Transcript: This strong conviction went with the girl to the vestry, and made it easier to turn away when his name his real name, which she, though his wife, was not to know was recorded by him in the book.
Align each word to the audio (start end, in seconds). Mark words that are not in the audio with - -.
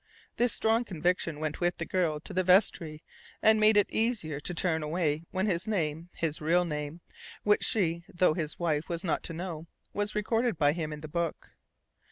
This 0.37 0.51
strong 0.51 0.83
conviction 0.83 1.39
went 1.39 1.59
with 1.59 1.77
the 1.77 1.85
girl 1.85 2.19
to 2.21 2.33
the 2.33 2.43
vestry, 2.43 3.03
and 3.39 3.59
made 3.59 3.77
it 3.77 3.85
easier 3.91 4.39
to 4.39 4.51
turn 4.51 4.81
away 4.81 5.21
when 5.29 5.45
his 5.45 5.67
name 5.67 6.09
his 6.15 6.41
real 6.41 6.65
name, 6.65 7.01
which 7.43 7.63
she, 7.63 8.03
though 8.11 8.33
his 8.33 8.57
wife, 8.57 8.89
was 8.89 9.03
not 9.03 9.21
to 9.25 9.33
know 9.33 9.67
was 9.93 10.15
recorded 10.15 10.57
by 10.57 10.73
him 10.73 10.91
in 10.91 11.01
the 11.01 11.07
book. 11.07 11.51